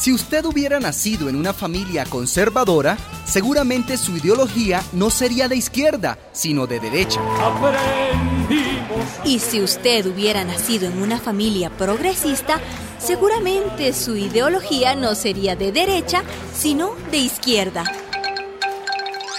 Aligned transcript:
Si 0.00 0.14
usted 0.14 0.46
hubiera 0.46 0.80
nacido 0.80 1.28
en 1.28 1.36
una 1.36 1.52
familia 1.52 2.06
conservadora, 2.06 2.96
seguramente 3.26 3.98
su 3.98 4.16
ideología 4.16 4.82
no 4.94 5.10
sería 5.10 5.46
de 5.46 5.56
izquierda, 5.56 6.18
sino 6.32 6.66
de 6.66 6.80
derecha. 6.80 7.20
Y 9.26 9.40
si 9.40 9.60
usted 9.60 10.06
hubiera 10.06 10.42
nacido 10.42 10.88
en 10.88 11.02
una 11.02 11.18
familia 11.18 11.68
progresista, 11.68 12.62
seguramente 12.98 13.92
su 13.92 14.16
ideología 14.16 14.94
no 14.94 15.14
sería 15.14 15.54
de 15.54 15.70
derecha, 15.70 16.22
sino 16.54 16.94
de 17.10 17.18
izquierda. 17.18 17.84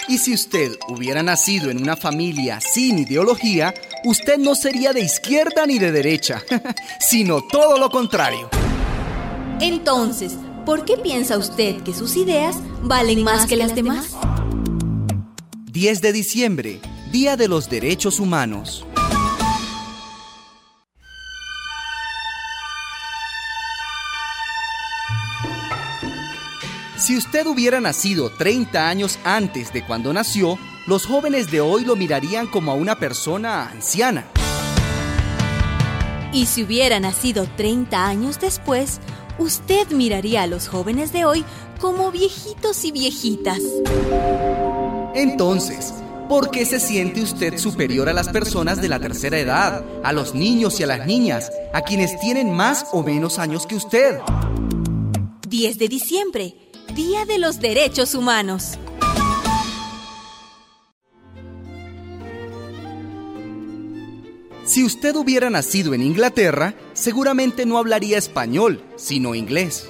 Y 0.07 0.19
si 0.19 0.35
usted 0.35 0.77
hubiera 0.89 1.23
nacido 1.23 1.71
en 1.71 1.81
una 1.81 1.97
familia 1.97 2.59
sin 2.61 2.99
ideología, 2.99 3.73
usted 4.03 4.37
no 4.37 4.53
sería 4.53 4.93
de 4.93 5.01
izquierda 5.01 5.65
ni 5.65 5.79
de 5.79 5.91
derecha, 5.91 6.43
sino 6.99 7.41
todo 7.41 7.79
lo 7.79 7.89
contrario. 7.89 8.47
Entonces, 9.59 10.33
¿Por 10.65 10.85
qué 10.85 10.95
piensa 10.95 11.39
usted 11.39 11.81
que 11.81 11.91
sus 11.93 12.15
ideas 12.15 12.55
valen 12.83 13.23
más 13.23 13.47
que 13.47 13.55
las 13.55 13.73
demás? 13.73 14.15
10 15.71 16.01
de 16.01 16.13
diciembre, 16.13 16.79
Día 17.11 17.35
de 17.35 17.47
los 17.47 17.67
Derechos 17.67 18.19
Humanos. 18.19 18.85
Si 26.95 27.17
usted 27.17 27.47
hubiera 27.47 27.81
nacido 27.81 28.29
30 28.29 28.87
años 28.87 29.17
antes 29.23 29.73
de 29.73 29.83
cuando 29.83 30.13
nació, 30.13 30.59
los 30.85 31.07
jóvenes 31.07 31.49
de 31.49 31.59
hoy 31.59 31.85
lo 31.85 31.95
mirarían 31.95 32.45
como 32.45 32.71
a 32.71 32.75
una 32.75 32.99
persona 32.99 33.67
anciana. 33.67 34.27
Y 36.33 36.45
si 36.45 36.63
hubiera 36.63 36.99
nacido 36.99 37.45
30 37.57 38.07
años 38.07 38.39
después, 38.39 39.01
usted 39.41 39.89
miraría 39.89 40.43
a 40.43 40.47
los 40.47 40.67
jóvenes 40.67 41.11
de 41.11 41.25
hoy 41.25 41.43
como 41.79 42.11
viejitos 42.11 42.85
y 42.85 42.91
viejitas. 42.91 43.59
Entonces, 45.15 45.93
¿por 46.29 46.51
qué 46.51 46.65
se 46.65 46.79
siente 46.79 47.21
usted 47.21 47.57
superior 47.57 48.07
a 48.07 48.13
las 48.13 48.29
personas 48.29 48.81
de 48.81 48.87
la 48.87 48.99
tercera 48.99 49.39
edad, 49.39 49.83
a 50.03 50.13
los 50.13 50.35
niños 50.35 50.79
y 50.79 50.83
a 50.83 50.87
las 50.87 51.05
niñas, 51.05 51.51
a 51.73 51.81
quienes 51.81 52.19
tienen 52.19 52.53
más 52.53 52.85
o 52.91 53.03
menos 53.03 53.39
años 53.39 53.65
que 53.65 53.75
usted? 53.75 54.19
10 55.47 55.77
de 55.79 55.87
diciembre, 55.87 56.55
Día 56.95 57.25
de 57.25 57.39
los 57.39 57.59
Derechos 57.59 58.15
Humanos. 58.15 58.77
Si 64.63 64.83
usted 64.83 65.15
hubiera 65.15 65.49
nacido 65.49 65.93
en 65.93 66.03
Inglaterra, 66.03 66.73
seguramente 66.93 67.65
no 67.65 67.77
hablaría 67.77 68.17
español, 68.17 68.83
sino 68.95 69.33
inglés. 69.33 69.89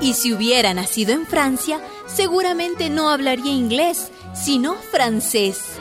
Y 0.00 0.14
si 0.14 0.32
hubiera 0.32 0.74
nacido 0.74 1.12
en 1.12 1.26
Francia, 1.26 1.80
seguramente 2.06 2.88
no 2.90 3.10
hablaría 3.10 3.52
inglés, 3.52 4.10
sino 4.34 4.74
francés. 4.74 5.78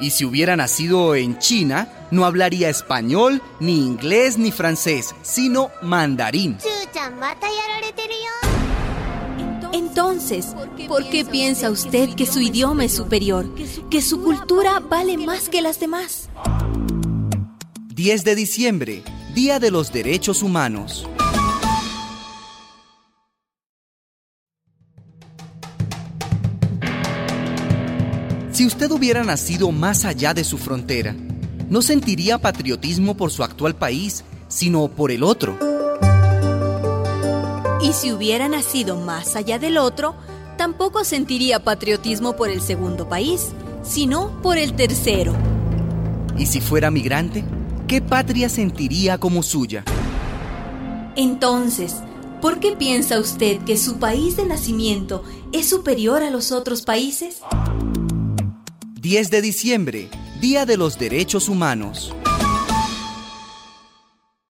Y 0.00 0.10
si 0.10 0.24
hubiera 0.24 0.56
nacido 0.56 1.14
en 1.14 1.38
China, 1.38 1.88
no 2.10 2.24
hablaría 2.24 2.68
español, 2.68 3.42
ni 3.60 3.84
inglés, 3.84 4.38
ni 4.38 4.52
francés, 4.52 5.14
sino 5.22 5.70
mandarín. 5.82 6.56
Entonces, 9.72 10.54
¿por 10.86 11.08
qué 11.10 11.24
piensa 11.24 11.70
usted 11.70 12.14
que 12.14 12.26
su 12.26 12.40
idioma 12.40 12.84
es 12.84 12.92
superior, 12.92 13.46
que 13.90 14.00
su 14.02 14.22
cultura 14.22 14.80
vale 14.80 15.18
más 15.18 15.48
que 15.48 15.62
las 15.62 15.78
demás? 15.80 16.28
10 17.94 18.24
de 18.24 18.34
diciembre, 18.34 19.02
Día 19.34 19.58
de 19.58 19.70
los 19.70 19.92
Derechos 19.92 20.42
Humanos. 20.42 21.06
Si 28.52 28.66
usted 28.66 28.90
hubiera 28.90 29.22
nacido 29.22 29.70
más 29.70 30.04
allá 30.04 30.34
de 30.34 30.42
su 30.42 30.58
frontera, 30.58 31.14
no 31.68 31.82
sentiría 31.82 32.38
patriotismo 32.38 33.16
por 33.16 33.30
su 33.30 33.44
actual 33.44 33.76
país, 33.76 34.24
sino 34.48 34.88
por 34.88 35.12
el 35.12 35.22
otro. 35.22 35.77
Y 37.80 37.92
si 37.92 38.12
hubiera 38.12 38.48
nacido 38.48 38.96
más 38.96 39.36
allá 39.36 39.58
del 39.58 39.78
otro, 39.78 40.16
tampoco 40.56 41.04
sentiría 41.04 41.62
patriotismo 41.62 42.34
por 42.34 42.50
el 42.50 42.60
segundo 42.60 43.08
país, 43.08 43.50
sino 43.84 44.42
por 44.42 44.58
el 44.58 44.74
tercero. 44.74 45.32
¿Y 46.36 46.46
si 46.46 46.60
fuera 46.60 46.90
migrante? 46.90 47.44
¿Qué 47.86 48.02
patria 48.02 48.48
sentiría 48.48 49.18
como 49.18 49.44
suya? 49.44 49.84
Entonces, 51.14 51.96
¿por 52.42 52.58
qué 52.58 52.72
piensa 52.72 53.20
usted 53.20 53.60
que 53.60 53.76
su 53.76 53.98
país 53.98 54.36
de 54.36 54.44
nacimiento 54.44 55.22
es 55.52 55.68
superior 55.68 56.22
a 56.22 56.30
los 56.30 56.50
otros 56.50 56.82
países? 56.82 57.40
10 59.00 59.30
de 59.30 59.40
diciembre, 59.40 60.10
Día 60.40 60.66
de 60.66 60.76
los 60.76 60.98
Derechos 60.98 61.48
Humanos. 61.48 62.12